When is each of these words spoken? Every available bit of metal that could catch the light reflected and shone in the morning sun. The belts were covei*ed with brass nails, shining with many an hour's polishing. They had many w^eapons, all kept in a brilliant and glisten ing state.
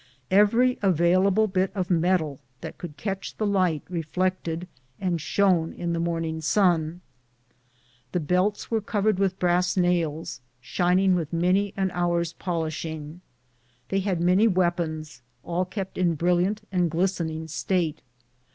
Every 0.31 0.79
available 0.81 1.45
bit 1.45 1.71
of 1.75 1.91
metal 1.91 2.39
that 2.61 2.79
could 2.79 2.97
catch 2.97 3.37
the 3.37 3.45
light 3.45 3.83
reflected 3.87 4.67
and 4.99 5.21
shone 5.21 5.73
in 5.73 5.93
the 5.93 5.99
morning 5.99 6.41
sun. 6.41 7.01
The 8.11 8.19
belts 8.19 8.71
were 8.71 8.81
covei*ed 8.81 9.19
with 9.19 9.37
brass 9.37 9.77
nails, 9.77 10.41
shining 10.59 11.13
with 11.13 11.31
many 11.31 11.71
an 11.77 11.91
hour's 11.91 12.33
polishing. 12.33 13.21
They 13.89 13.99
had 13.99 14.19
many 14.19 14.47
w^eapons, 14.47 15.21
all 15.43 15.65
kept 15.65 15.99
in 15.99 16.13
a 16.13 16.15
brilliant 16.15 16.67
and 16.71 16.89
glisten 16.89 17.29
ing 17.29 17.47
state. 17.47 18.01